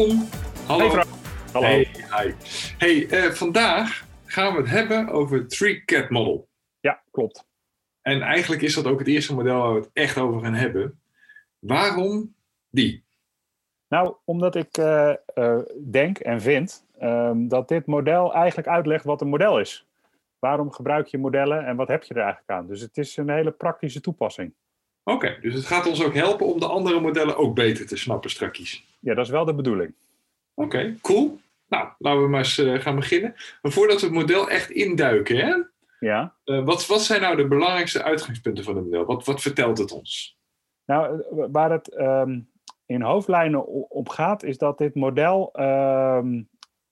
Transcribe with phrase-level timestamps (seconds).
[0.00, 0.28] Tom.
[0.66, 0.90] Hallo.
[0.90, 1.04] Hey.
[1.52, 1.66] Hallo.
[1.66, 2.32] Hey, hi.
[2.78, 6.48] Hey, eh, vandaag gaan we het hebben over het Three Cat Model.
[6.80, 7.44] Ja, klopt.
[8.02, 11.00] En eigenlijk is dat ook het eerste model waar we het echt over gaan hebben.
[11.58, 12.34] Waarom
[12.70, 13.04] die?
[13.88, 15.58] Nou, omdat ik eh, eh,
[15.90, 19.86] denk en vind ehm, dat dit model eigenlijk uitlegt wat een model is.
[20.38, 22.66] Waarom gebruik je modellen en wat heb je er eigenlijk aan?
[22.66, 24.54] Dus het is een hele praktische toepassing.
[25.04, 28.30] Oké, dus het gaat ons ook helpen om de andere modellen ook beter te snappen
[28.30, 28.88] straks.
[29.00, 29.94] Ja, dat is wel de bedoeling.
[30.54, 31.40] Oké, cool.
[31.68, 33.34] Nou, laten we maar eens eh, gaan beginnen.
[33.62, 35.54] Maar voordat we het model echt induiken, hè?
[36.00, 36.34] Ja.
[36.44, 39.04] Eh, wat, wat zijn nou de belangrijkste uitgangspunten van het model?
[39.04, 40.38] Wat, wat vertelt het ons?
[40.84, 42.40] Nou, eh, waar het ehm,
[42.86, 46.42] in hoofdlijnen op gaat, is dat dit model ehm,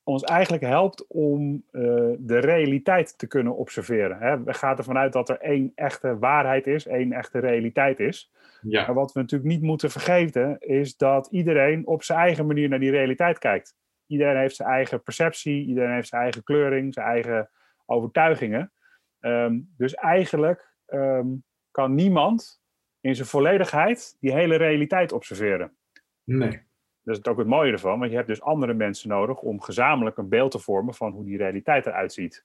[0.08, 1.82] ons eigenlijk helpt om eh,
[2.18, 4.18] de realiteit te kunnen observeren.
[4.18, 4.42] Hè?
[4.42, 8.32] We gaan ervan uit dat er één echte waarheid is, één echte realiteit is.
[8.62, 12.68] Ja, Maar wat we natuurlijk niet moeten vergeten, is dat iedereen op zijn eigen manier
[12.68, 13.76] naar die realiteit kijkt.
[14.06, 17.50] Iedereen heeft zijn eigen perceptie, iedereen heeft zijn eigen kleuring, zijn eigen
[17.86, 18.72] overtuigingen.
[19.20, 21.26] Ehm, dus eigenlijk ehm,
[21.70, 22.60] kan niemand
[23.00, 25.76] in zijn volledigheid die hele realiteit observeren.
[26.24, 26.66] nee.
[27.08, 30.16] Dat is ook het mooie ervan, want je hebt dus andere mensen nodig om gezamenlijk
[30.16, 32.44] een beeld te vormen van hoe die realiteit eruit ziet.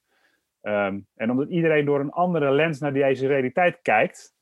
[0.60, 4.34] Ehm, en omdat iedereen door een andere lens naar deze realiteit kijkt,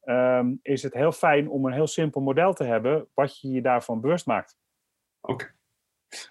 [0.00, 3.60] ehm, is het heel fijn om een heel simpel model te hebben wat je je
[3.60, 4.58] daarvan bewust maakt.
[5.20, 5.54] Oké.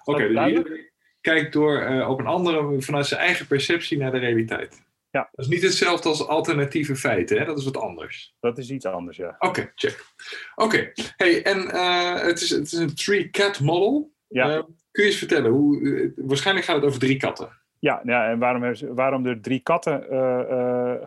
[0.04, 4.18] Oké, dus iedereen kijkt door eh, op een andere, vanuit zijn eigen perceptie naar de
[4.18, 4.87] realiteit.
[5.18, 5.30] Ja.
[5.32, 7.46] Dat is niet hetzelfde als alternatieve feiten, hè?
[7.46, 8.36] dat is wat anders.
[8.40, 9.36] Dat is iets anders, ja.
[9.40, 10.06] Oké, check.
[10.56, 14.12] Oké, hey, en eh, het, is, het is een three-cat model.
[14.28, 14.50] Ja.
[14.50, 17.50] Eh, kun je eens vertellen, hoe, eh, waarschijnlijk gaat het over drie katten.
[17.80, 20.04] Ja, ja en waarom, er- waarom er drie katten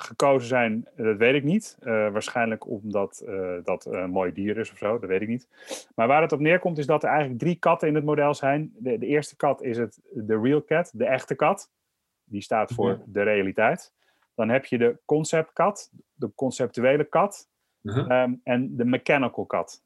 [0.00, 1.76] gekozen zijn, dat weet ik niet.
[2.12, 3.24] Waarschijnlijk omdat
[3.64, 5.48] dat een mooi dier is of zo, dat weet ik niet.
[5.94, 8.72] Maar waar het op neerkomt is dat er eigenlijk drie katten in het model zijn.
[8.78, 11.70] De, de eerste kat is het de real cat, de echte kat.
[12.24, 13.02] Die staat voor Ja.
[13.06, 13.92] de realiteit.
[14.40, 17.48] Dan heb je de concept kat, de conceptuele kat.
[17.82, 18.10] Uh-huh.
[18.10, 19.84] Ehm, en de mechanical kat,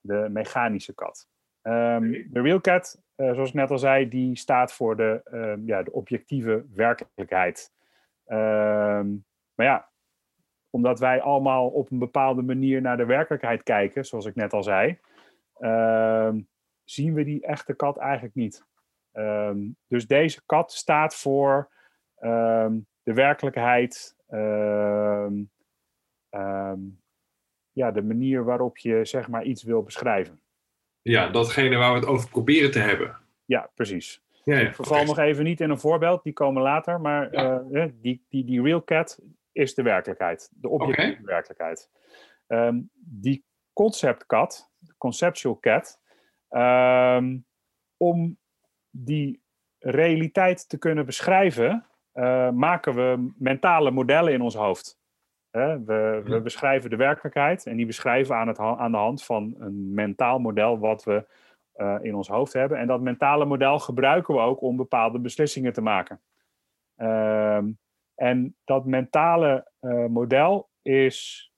[0.00, 1.28] de mechanische kat.
[1.62, 5.66] Ehm, De real cat, eh, zoals ik net al zei, die staat voor de, ehm,
[5.66, 7.72] ja, de objectieve werkelijkheid.
[9.54, 9.90] Maar ja,
[10.70, 14.62] omdat wij allemaal op een bepaalde manier naar de werkelijkheid kijken, zoals ik net al
[14.62, 14.98] zei,
[16.84, 18.64] zien we die echte kat eigenlijk niet.
[19.86, 21.70] Dus deze kat staat voor
[23.04, 25.42] de werkelijkheid, ehm,
[26.30, 26.80] ehm,
[27.72, 30.40] ja, de manier waarop je zeg maar iets wil beschrijven.
[31.02, 33.16] Ja, datgene waar we het over proberen te hebben.
[33.44, 34.22] Ja, precies.
[34.44, 34.68] Ja, ja.
[34.68, 37.64] Ik verval nog even niet in een voorbeeld, die komen later, maar Ja.
[37.72, 39.20] eh, die, die, die real cat
[39.52, 41.90] is de werkelijkheid, de objectieve werkelijkheid.
[42.46, 46.00] Ehm, die concept cat, de conceptual cat,
[47.96, 48.38] om
[48.90, 49.42] die
[49.78, 54.98] realiteit te kunnen beschrijven, eh, maken we mentale modellen in ons hoofd.
[55.50, 59.54] Hè, we, we beschrijven de werkelijkheid en die beschrijven aan, het, aan de hand van
[59.58, 61.26] een mentaal model wat we
[61.72, 62.78] eh, in ons hoofd hebben.
[62.78, 66.20] En dat mentale model gebruiken we ook om bepaalde beslissingen te maken.
[66.96, 67.70] Ehm,
[68.14, 71.50] en dat mentale eh, model is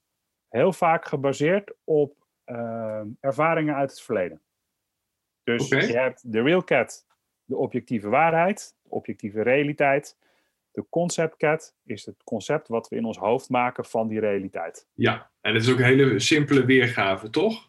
[0.48, 4.40] heel vaak gebaseerd op ehm, ervaringen uit het verleden.
[5.42, 7.06] Dus je hebt de real cat,
[7.44, 10.18] de objectieve waarheid, de objectieve realiteit.
[10.76, 14.86] De concept cat is het concept wat we in ons hoofd maken van die realiteit.
[14.94, 17.68] Ja, en het is ook een hele simpele weergave, toch?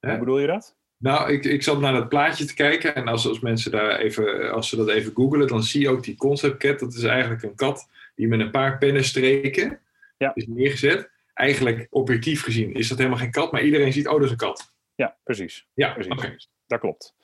[0.00, 0.76] Hoe bedoel je dat?
[0.96, 4.52] Nou, ik, ik zat naar dat plaatje te kijken en als, als mensen daar even,
[4.52, 6.78] als ze dat even googelen, dan zie je ook die concept cat.
[6.78, 9.80] Dat is eigenlijk een kat die met een paar pennenstreken
[10.18, 10.30] Ja.
[10.34, 11.10] is neergezet.
[11.34, 14.36] Eigenlijk objectief gezien is dat helemaal geen kat, maar iedereen ziet, oh, dat is een
[14.36, 14.72] kat.
[14.94, 15.66] Ja, precies.
[15.74, 16.12] Ja, Precies.
[16.12, 16.36] oké.
[16.66, 17.14] Dat klopt.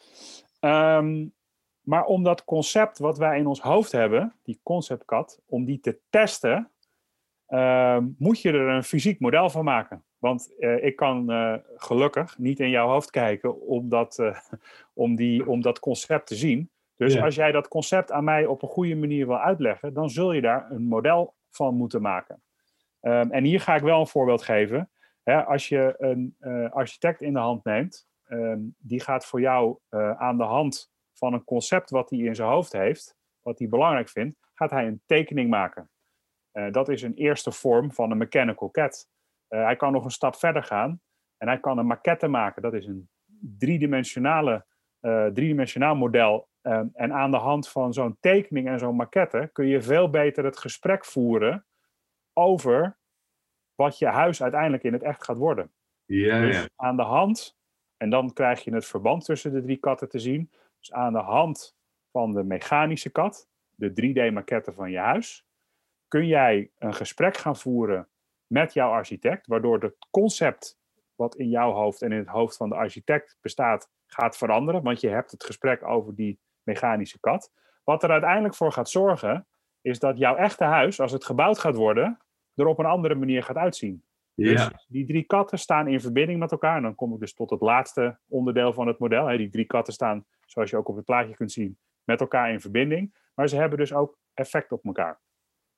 [0.60, 1.26] Ehm,
[1.82, 5.98] maar om dat concept wat wij in ons hoofd hebben, die conceptkat, om die te
[6.10, 6.70] testen,
[7.46, 10.04] ehm, moet je er een fysiek model van maken.
[10.18, 14.38] Want eh, ik kan eh, gelukkig niet in jouw hoofd kijken om dat, eh,
[14.94, 16.70] om die, om dat concept te zien.
[16.96, 17.24] Dus Ja.
[17.24, 20.40] als jij dat concept aan mij op een goede manier wil uitleggen, dan zul je
[20.40, 22.42] daar een model van moeten maken.
[23.00, 24.90] Ehm, en hier ga ik wel een voorbeeld geven.
[25.22, 29.76] Hè, als je een eh, architect in de hand neemt, ehm, die gaat voor jou
[29.88, 30.91] eh, aan de hand
[31.22, 34.86] van een concept wat hij in zijn hoofd heeft, wat hij belangrijk vindt, gaat hij
[34.86, 35.90] een tekening maken.
[36.50, 39.08] Eh, dat is een eerste vorm van een mechanical cat.
[39.48, 41.00] Eh, hij kan nog een stap verder gaan
[41.36, 42.62] en hij kan een maquette maken.
[42.62, 43.08] Dat is een
[43.40, 44.66] driedimensionale,
[45.00, 46.48] eh driedimensionaal model.
[46.62, 50.44] Ehm, en aan de hand van zo'n tekening en zo'n maquette kun je veel beter
[50.44, 51.66] het gesprek voeren
[52.32, 52.98] over
[53.74, 55.72] wat je huis uiteindelijk in het echt gaat worden.
[56.04, 56.68] Ja, Dus ja.
[56.76, 57.56] aan de hand
[57.96, 60.50] En dan krijg je het verband tussen de drie katten te zien.
[60.82, 61.76] Dus aan de hand
[62.10, 65.46] van de mechanische kat, de 3D-maquette van je huis,
[66.08, 68.08] kun jij een gesprek gaan voeren
[68.46, 70.78] met jouw architect, waardoor het concept
[71.14, 74.82] wat in jouw hoofd en in het hoofd van de architect bestaat, gaat veranderen.
[74.82, 77.52] Want je hebt het gesprek over die mechanische kat.
[77.84, 79.46] Wat er uiteindelijk voor gaat zorgen,
[79.80, 82.20] is dat jouw echte huis, als het gebouwd gaat worden,
[82.54, 84.04] er op een andere manier gaat uitzien.
[84.34, 84.52] Ja.
[84.52, 86.76] Dus die drie katten staan in verbinding met elkaar.
[86.76, 89.36] En dan kom ik dus tot het laatste onderdeel van het model.
[89.36, 92.60] Die drie katten staan, zoals je ook op het plaatje kunt zien, met elkaar in
[92.60, 93.14] verbinding.
[93.34, 95.20] Maar ze hebben dus ook effect op elkaar.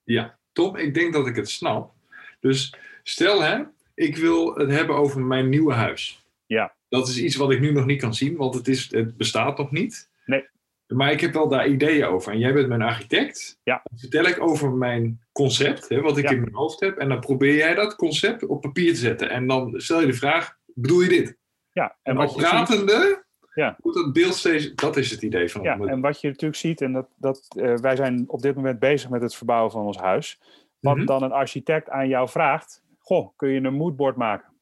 [0.02, 1.92] Ja, Tom, ik denk dat ik het snap.
[2.40, 3.62] Dus stel hè,
[3.94, 6.24] ik wil het hebben over mijn nieuwe huis.
[6.46, 6.74] Ja.
[6.88, 9.58] Dat is iets wat ik nu nog niet kan zien, want het, is, het bestaat
[9.58, 10.10] nog niet.
[10.26, 10.48] Nee.
[10.86, 12.32] Maar ik heb wel daar ideeën over.
[12.32, 13.58] En jij bent mijn architect.
[13.62, 13.80] Ja.
[13.84, 16.30] Dan vertel ik over mijn concept, hè, wat ik Ja.
[16.30, 16.96] in mijn hoofd heb.
[16.98, 19.30] En dan probeer jij dat concept op papier te zetten.
[19.30, 21.36] En dan stel je de vraag, bedoel je dit?
[21.72, 23.23] Ja, en En wat pratende
[23.54, 23.76] Ja.
[23.82, 24.74] moet dat beeld steeds...
[24.74, 27.74] Dat is het idee van ja, en wat je natuurlijk ziet, en dat, dat, eh,
[27.76, 30.40] wij zijn op dit moment bezig met het verbouwen van ons huis.
[30.80, 31.06] Wat Mhm.
[31.06, 34.52] dan een architect aan jou vraagt, goh, kun je een moodboard maken?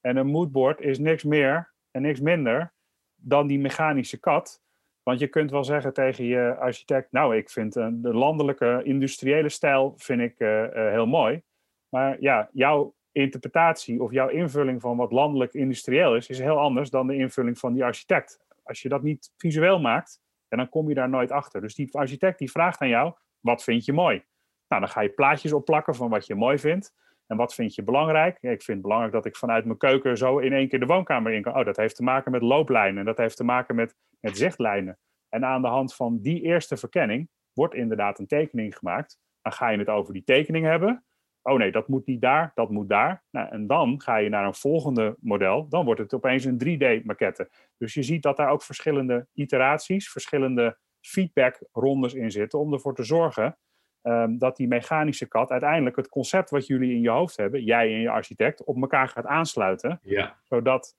[0.00, 2.72] En een moodboard is niks meer en niks minder
[3.14, 4.62] dan die mechanische kat.
[5.02, 9.48] Want je kunt wel zeggen tegen je architect, nou, ik vind eh, de landelijke industriële
[9.48, 11.42] stijl vind ik, eh, heel mooi.
[11.88, 16.90] Maar ja, jouw interpretatie of jouw invulling van wat landelijk industrieel is, is heel anders
[16.90, 18.38] dan de invulling van die architect.
[18.62, 21.60] Als je dat niet visueel maakt, dan kom je daar nooit achter.
[21.60, 24.24] Dus die architect die vraagt aan jou, wat vind je mooi?
[24.68, 26.94] Nou, dan ga je plaatjes opplakken van wat je mooi vindt.
[27.26, 28.36] En wat vind je belangrijk?
[28.36, 31.32] Ik vind het belangrijk dat ik vanuit mijn keuken zo in één keer de woonkamer
[31.32, 31.56] in kan.
[31.56, 33.04] Oh, dat heeft te maken met looplijnen.
[33.04, 34.98] Dat heeft te maken met, met zichtlijnen.
[35.28, 39.18] En aan de hand van die eerste verkenning wordt inderdaad een tekening gemaakt.
[39.42, 41.04] Dan ga je het over die tekening hebben.
[41.46, 43.24] Oh nee, dat moet niet daar, dat moet daar.
[43.30, 45.68] Nou, en dan ga je naar een volgende model.
[45.68, 47.50] Dan wordt het opeens een 3D-maquette.
[47.78, 52.58] Dus je ziet dat daar ook verschillende iteraties, verschillende feedbackrondes in zitten.
[52.58, 53.58] Om ervoor te zorgen
[54.02, 57.94] ehm, dat die mechanische kat uiteindelijk het concept wat jullie in je hoofd hebben, jij
[57.94, 60.00] en je architect, op elkaar gaat aansluiten.
[60.02, 60.96] Ja, Zodat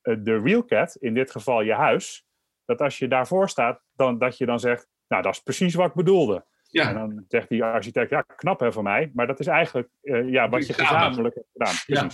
[0.00, 2.26] eh, de real cat, in dit geval je huis,
[2.64, 5.86] dat als je daarvoor staat, dan, dat je dan zegt, nou dat is precies wat
[5.86, 6.44] ik bedoelde.
[6.72, 9.88] En ja, dan zegt die architect, ja knap hè van mij, maar dat is eigenlijk
[10.02, 11.74] eh, ja, wat je gezamenlijk hebt gedaan.
[11.86, 12.10] ja.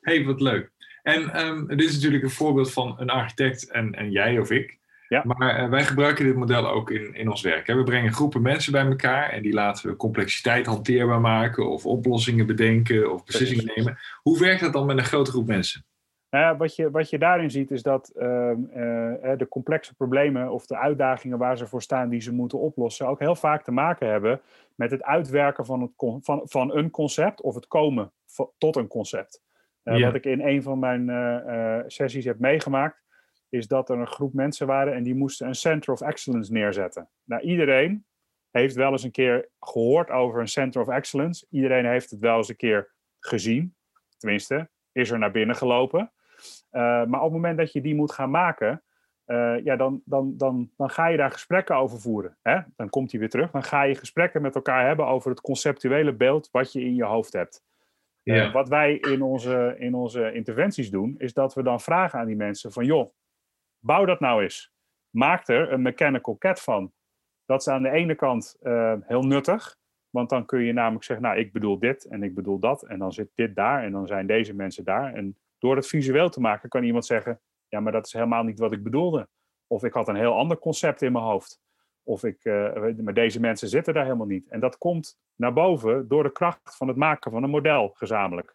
[0.00, 0.70] Hey, wat leuk.
[1.02, 4.80] En ehm, dit is natuurlijk een voorbeeld van een architect en, en jij of ik.
[5.08, 5.22] Ja.
[5.24, 7.66] Maar eh, wij gebruiken dit model ook in, in ons werk.
[7.66, 7.74] Hè.
[7.74, 12.46] We brengen groepen mensen bij elkaar en die laten we complexiteit hanteerbaar maken of oplossingen
[12.46, 13.98] bedenken of beslissingen nemen.
[14.22, 15.84] Hoe werkt dat dan met een grote groep mensen?
[16.32, 20.50] Nou ja, wat, je, wat je daarin ziet is dat ehm, eh, de complexe problemen
[20.50, 23.70] of de uitdagingen waar ze voor staan die ze moeten oplossen ook heel vaak te
[23.72, 24.40] maken hebben
[24.74, 28.12] met het uitwerken van, het con- van, van een concept of het komen
[28.58, 29.42] tot een concept.
[29.82, 30.06] Eh, Ja.
[30.06, 33.02] Wat ik in een van mijn eh, sessies heb meegemaakt,
[33.48, 37.08] is dat er een groep mensen waren en die moesten een Center of Excellence neerzetten.
[37.24, 38.04] Nou, iedereen
[38.50, 41.46] heeft wel eens een keer gehoord over een Center of Excellence.
[41.50, 43.74] Iedereen heeft het wel eens een keer gezien.
[44.18, 46.12] Tenminste, is er naar binnen gelopen.
[46.72, 48.82] Uh, maar op het moment dat je die moet gaan maken,
[49.26, 52.36] uh, ja, dan, dan, dan, dan ga je daar gesprekken over voeren.
[52.42, 52.60] Hè?
[52.76, 53.50] Dan komt hij weer terug.
[53.50, 57.04] Dan ga je gesprekken met elkaar hebben over het conceptuele beeld wat je in je
[57.04, 57.64] hoofd hebt.
[58.22, 58.46] Ja.
[58.46, 62.26] Uh, wat wij in onze, in onze interventies doen, is dat we dan vragen aan
[62.26, 63.14] die mensen van joh,
[63.78, 64.72] bouw dat nou eens.
[65.10, 66.92] Maak er een mechanical cat van.
[67.44, 69.76] Dat is aan de ene kant uh, heel nuttig,
[70.10, 72.98] want dan kun je namelijk zeggen, nou ik bedoel dit en ik bedoel dat en
[72.98, 75.14] dan zit dit daar en dan zijn deze mensen daar.
[75.14, 78.58] En door het visueel te maken kan iemand zeggen, ja maar dat is helemaal niet
[78.58, 79.28] wat ik bedoelde.
[79.66, 81.60] Of ik had een heel ander concept in mijn hoofd.
[82.02, 84.48] Of ik, uh, maar deze mensen zitten daar helemaal niet.
[84.48, 88.54] En dat komt naar boven door de kracht van het maken van een model gezamenlijk.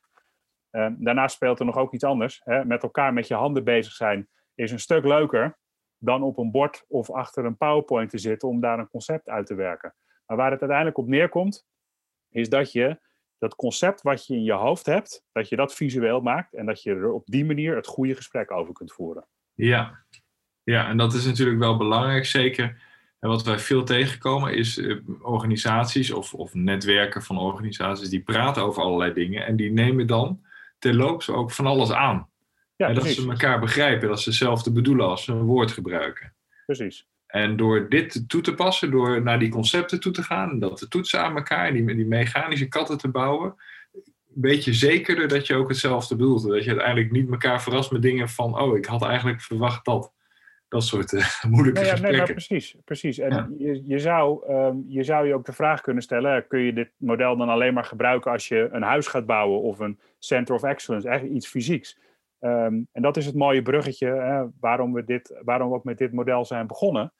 [0.72, 2.42] Uh, daarnaast speelt er nog ook iets anders.
[2.44, 2.66] Hè?
[2.66, 5.58] Met elkaar met je handen bezig zijn is een stuk leuker
[5.98, 9.46] dan op een bord of achter een PowerPoint te zitten om daar een concept uit
[9.46, 9.96] te werken.
[10.26, 11.68] Maar waar het uiteindelijk op neerkomt,
[12.30, 13.00] is dat je
[13.38, 16.84] dat concept wat je in je hoofd hebt, dat je dat visueel maakt en dat
[16.84, 19.28] je er op die manier het goede gesprek over kunt voeren.
[19.54, 20.04] Ja,
[20.64, 22.82] ja en dat is natuurlijk wel belangrijk, zeker.
[23.20, 28.64] En wat wij veel tegenkomen is uh, organisaties of, of netwerken van organisaties die praten
[28.64, 30.42] over allerlei dingen en die nemen dan
[30.80, 32.30] terloops ook van alles aan.
[32.76, 33.24] Ja, en dat precies.
[33.24, 36.34] ze elkaar begrijpen, dat ze hetzelfde bedoelen als ze een woord gebruiken.
[36.66, 37.08] Precies.
[37.38, 40.88] En door dit toe te passen, door naar die concepten toe te gaan, dat te
[40.88, 43.56] toetsen aan elkaar, die, die mechanische katten te bouwen,
[44.34, 46.48] weet je zekerder dat je ook hetzelfde bedoelt.
[46.48, 50.16] Dat je uiteindelijk niet elkaar verrast met dingen van, oh, ik had eigenlijk verwacht dat.
[50.68, 52.10] Dat soort uh, moeilijke nee, ja, gesprekken.
[52.10, 53.20] Nee, maar precies, precies.
[53.20, 53.50] En Ja.
[53.58, 56.90] je, je, zou, um, je zou je ook de vraag kunnen stellen, kun je dit
[56.98, 60.64] model dan alleen maar gebruiken als je een huis gaat bouwen of een Center of
[60.64, 61.98] Excellence, eigenlijk iets fysieks.
[62.40, 65.98] Ehm, en dat is het mooie bruggetje hè, waarom, we dit, waarom we ook met
[65.98, 67.14] dit model zijn begonnen.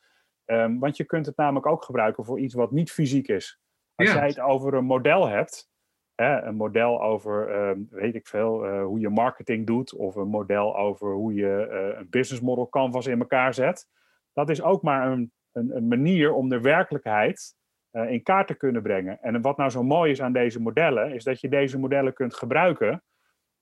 [0.48, 3.60] Ehm, want je kunt het namelijk ook gebruiken voor iets wat niet fysiek is.
[3.96, 4.16] Als Ja.
[4.16, 5.70] jij het over een model hebt,
[6.16, 10.28] hè, een model over, ehm, weet ik veel, eh, hoe je marketing doet, of een
[10.28, 13.88] model over hoe je eh, een business model canvas in elkaar zet,
[14.34, 17.56] dat is ook maar een, een, een manier om de werkelijkheid
[17.92, 19.22] eh, in kaart te kunnen brengen.
[19.22, 22.36] En wat nou zo mooi is aan deze modellen, is dat je deze modellen kunt
[22.36, 23.04] gebruiken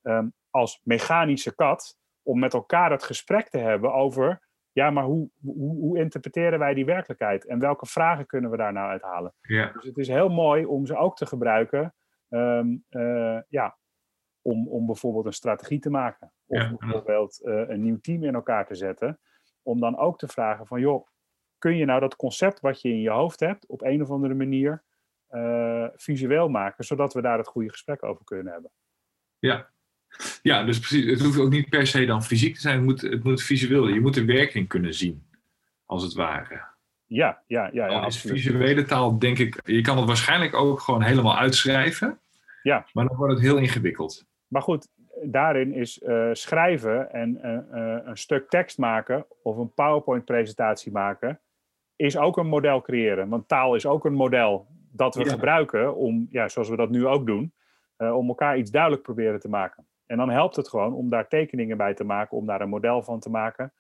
[0.02, 4.45] ehm, als mechanische kat, om met elkaar het gesprek te hebben over,
[4.76, 8.74] ja, maar hoe, hoe, hoe interpreteren wij die werkelijkheid en welke vragen kunnen we daar
[8.74, 9.34] nou uithalen?
[9.42, 11.96] Ja, Dus het is heel mooi om ze ook te gebruiken
[12.30, 13.78] ehm, eh, ja,
[14.42, 16.32] om, om bijvoorbeeld een strategie te maken.
[16.46, 16.76] Of Ja.
[16.78, 19.20] bijvoorbeeld eh, een nieuw team in elkaar te zetten.
[19.62, 21.08] Om dan ook te vragen van, joh,
[21.58, 24.34] kun je nou dat concept wat je in je hoofd hebt op een of andere
[24.34, 24.84] manier
[25.28, 28.72] eh, visueel maken, zodat we daar het goede gesprek over kunnen hebben.
[29.40, 29.74] ja.
[30.42, 31.06] Ja, dus precies.
[31.06, 32.76] Het hoeft ook niet per se dan fysiek te zijn.
[32.76, 33.88] Het moet, het moet visueel.
[33.88, 35.24] Je moet de werking kunnen zien,
[35.86, 36.74] als het ware.
[37.08, 38.36] Ja, ja, ja, ja absoluut.
[38.42, 42.20] visuele taal, denk ik, je kan het waarschijnlijk ook gewoon helemaal uitschrijven.
[42.64, 42.86] Ja.
[42.94, 44.26] Maar dan wordt het heel ingewikkeld.
[44.48, 44.88] Maar goed,
[45.24, 51.40] daarin is eh, schrijven en eh, eh, een stuk tekst maken of een PowerPoint-presentatie maken,
[51.96, 53.30] is ook een model creëren.
[53.30, 55.32] Want taal is ook een model dat we Ja.
[55.32, 57.54] gebruiken om, ja, zoals we dat nu ook doen,
[57.98, 59.86] om elkaar iets duidelijk proberen te maken.
[60.06, 63.04] En dan helpt het gewoon om daar tekeningen bij te maken, om daar een model
[63.04, 63.74] van te maken.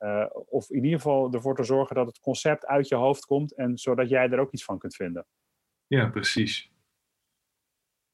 [0.00, 3.54] Eh, of in ieder geval ervoor te zorgen dat het concept uit je hoofd komt
[3.54, 5.26] en zodat jij er ook iets van kunt vinden.
[5.86, 6.72] Ja, precies.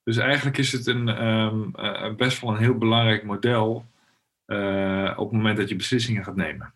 [0.02, 3.84] Dus eigenlijk is het een, ehm, eh, best wel een heel belangrijk model
[4.44, 6.74] eh, op het moment dat je beslissingen gaat nemen.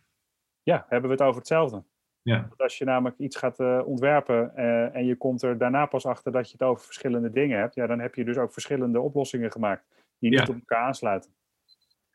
[0.63, 1.83] Ja, hebben we het over hetzelfde.
[2.23, 2.41] Ja.
[2.49, 4.57] Want als je namelijk iets gaat ontwerpen
[4.95, 7.87] en je komt er daarna pas achter dat je het over verschillende dingen hebt, ja,
[7.87, 9.85] dan heb je dus ook verschillende oplossingen gemaakt
[10.21, 11.31] die niet op elkaar aansluiten.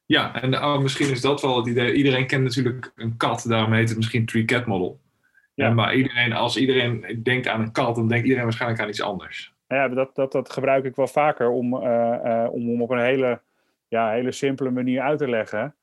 [0.06, 1.94] Ja, en oh, misschien is dat wel het idee.
[1.94, 5.00] Iedereen kent natuurlijk een kat, daarom heet het misschien Tree Cat Model.
[5.54, 5.74] Ja.
[5.74, 9.54] Maar iedereen, als iedereen denkt aan een kat, dan denkt iedereen waarschijnlijk aan iets anders.
[9.68, 13.00] Ja, dat, dat, dat gebruik ik wel vaker om, eh, eh, om hem op een
[13.00, 13.42] hele,
[13.88, 15.76] ja, hele simpele manier uit te leggen.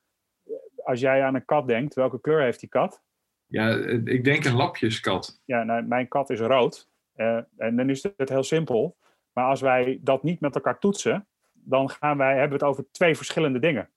[0.85, 3.03] Als jij aan een kat denkt, welke kleur heeft die kat?
[3.47, 5.41] Ja, eh, ik denk een lapjeskat.
[5.45, 6.91] Ja, nou, mijn kat is rood.
[7.15, 8.97] En dan is het heel simpel.
[9.33, 11.27] Maar als wij dat niet met elkaar toetsen,
[11.65, 13.91] dan gaan wij, hebben we het over twee verschillende dingen.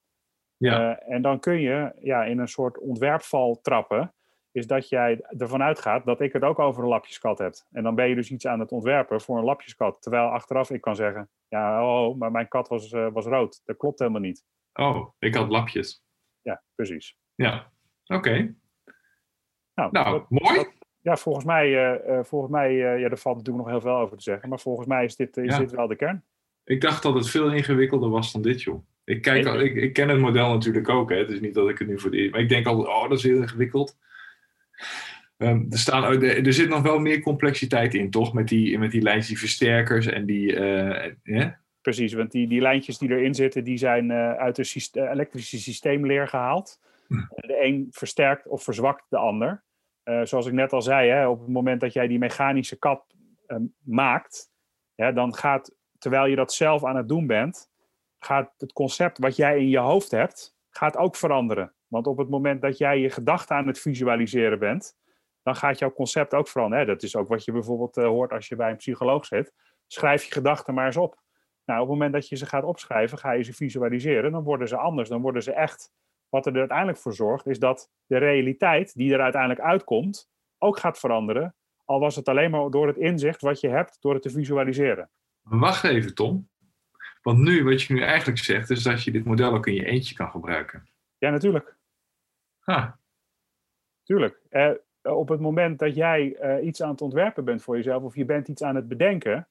[0.57, 4.13] Ja, Eh, en dan kun je ja, in een soort ontwerpval trappen.
[4.51, 7.53] Is dat jij ervan uitgaat dat ik het ook over een lapjeskat heb.
[7.71, 10.01] En dan ben je dus iets aan het ontwerpen voor een lapjeskat.
[10.01, 13.61] Terwijl achteraf ik kan zeggen: Ja, oh, maar mijn kat was, eh, was rood.
[13.65, 14.43] Dat klopt helemaal niet.
[14.73, 16.03] oh, ik had lapjes.
[16.41, 17.17] Ja, precies.
[17.35, 17.71] Ja,
[18.05, 18.55] oké.
[19.73, 20.55] Nou, Nou, dat- mooi.
[20.55, 24.17] dat- ja, volgens mij, eh, volgens mij ja, er valt natuurlijk nog heel veel over
[24.17, 24.49] te zeggen.
[24.49, 25.59] Maar volgens mij is dit, is Ja.
[25.59, 26.23] dit wel de kern.
[26.65, 28.85] Ik dacht dat het veel ingewikkelder was dan dit, joh.
[29.03, 31.17] Ik, kijk al, ik, ik ken het model natuurlijk ook, hè.
[31.17, 33.17] Het is niet dat ik het nu voor de Maar ik denk altijd, oh, dat
[33.17, 33.97] is heel ingewikkeld.
[35.37, 38.33] Ehm, er, staan, er, er zit nog wel meer complexiteit in, toch?
[38.33, 40.55] Met die, met die lijntjes, die versterkers en die...
[41.23, 41.47] eh?
[41.81, 45.59] Precies, want die, die lijntjes die erin zitten, die zijn eh, uit de syste- elektrische
[45.59, 46.79] systeemleer gehaald.
[47.07, 47.15] Hm.
[47.35, 49.63] De een versterkt of verzwakt de ander.
[50.03, 53.05] Eh, zoals ik net al zei, hè, op het moment dat jij die mechanische kap
[53.47, 54.51] eh, maakt,
[54.95, 57.69] ja, dan gaat, terwijl je dat zelf aan het doen bent,
[58.19, 61.73] gaat het concept wat jij in je hoofd hebt, gaat ook veranderen.
[61.87, 64.97] Want op het moment dat jij je gedachten aan het visualiseren bent,
[65.43, 66.87] dan gaat jouw concept ook veranderen.
[66.87, 69.53] Dat is ook wat je bijvoorbeeld eh, hoort als je bij een psycholoog zit.
[69.87, 71.23] Schrijf je gedachten maar eens op.
[71.65, 74.67] Nou, op het moment dat je ze gaat opschrijven, ga je ze visualiseren, dan worden
[74.67, 75.09] ze anders.
[75.09, 75.91] Dan worden ze echt.
[76.29, 80.99] Wat er uiteindelijk voor zorgt, is dat de realiteit die er uiteindelijk uitkomt, ook gaat
[80.99, 81.55] veranderen.
[81.85, 85.09] Al was het alleen maar door het inzicht wat je hebt, door het te visualiseren.
[85.49, 86.49] Wacht even, Tom.
[87.21, 89.85] Want nu, wat je nu eigenlijk zegt, is dat je dit model ook in je
[89.85, 90.87] eentje kan gebruiken.
[91.17, 91.75] Ja, natuurlijk.
[92.59, 92.99] Ha,
[94.05, 94.39] Tuurlijk.
[94.49, 94.71] Eh,
[95.01, 98.25] op het moment dat jij eh, iets aan het ontwerpen bent voor jezelf, of je
[98.25, 99.47] bent iets aan het bedenken,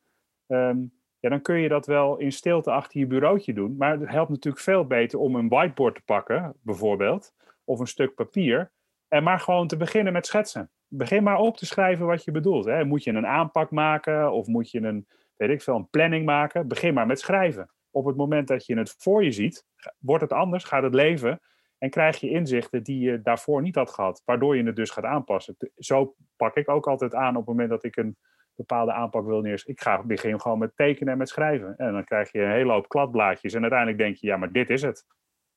[0.46, 0.78] ehm,
[1.18, 3.76] ja, dan kun je dat wel in stilte achter je bureautje doen.
[3.76, 7.34] Maar het helpt natuurlijk veel beter om een whiteboard te pakken, bijvoorbeeld,
[7.64, 8.70] of een stuk papier,
[9.08, 10.70] en maar gewoon te beginnen met schetsen.
[10.88, 12.64] Begin maar op te schrijven wat je bedoelt.
[12.64, 12.84] Hè.
[12.84, 15.06] Moet je een aanpak maken, of moet je een,
[15.37, 16.69] weet ik veel, een planning maken?
[16.69, 17.71] Begin maar met schrijven.
[17.91, 19.64] Op het moment dat je het voor je ziet,
[19.99, 21.41] wordt het anders, gaat het leven.
[21.79, 25.05] En krijg je inzichten die je daarvoor niet had gehad, waardoor je het dus gaat
[25.05, 25.57] aanpassen.
[25.76, 28.17] Zo pak ik ook altijd aan op het moment dat ik een
[28.55, 29.75] bepaalde aanpak wil neerzetten.
[29.75, 31.76] Ik ga begin gewoon met tekenen en met schrijven.
[31.76, 33.55] En dan krijg je een hele hoop kladblaadjes.
[33.55, 35.07] En uiteindelijk denk je, ja, maar dit is het.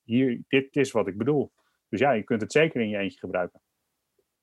[0.02, 1.52] Hier, dit is wat ik bedoel.
[1.88, 3.60] Dus ja, je kunt het zeker in je eentje gebruiken.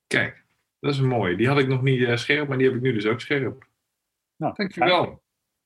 [0.08, 0.44] kijk.
[0.80, 1.36] Dat is mooi.
[1.36, 3.68] Die had ik nog niet eh, scherp, maar die heb ik nu dus ook scherp.
[4.36, 5.24] Nou, Dankjewel.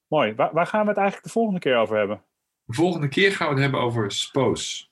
[0.10, 0.36] Mooi.
[0.36, 2.22] Waar, waar gaan we het eigenlijk de volgende keer over hebben?
[2.64, 4.92] De volgende keer gaan we het hebben over SPOS.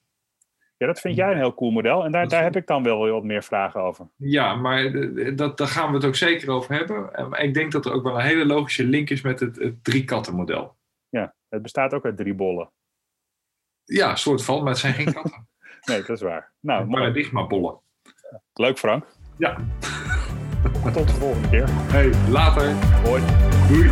[0.78, 2.06] Ja, dat vind jij een heel cool model.
[2.06, 4.10] En daar, daar heb ik dan wel wat meer vragen over.
[4.16, 4.92] Ja, maar
[5.36, 7.32] dat, daar gaan we het ook zeker over hebben.
[7.44, 10.04] Ik denk dat er ook wel een hele logische link is met het, het drie
[10.04, 10.76] katten model.
[11.10, 12.72] Ja, het bestaat ook uit drie bollen.
[13.84, 15.48] Ja, soort van, maar het zijn geen katten.
[15.90, 16.54] nee, dat is waar.
[16.60, 17.80] Nou, Paradigma-bollen.
[18.54, 19.06] Leuk, Frank.
[19.38, 19.58] Ja.
[20.94, 21.66] Tot de volgende keer.
[21.70, 22.74] Hey, later.
[22.74, 23.24] Hoi.
[23.68, 23.92] Doei.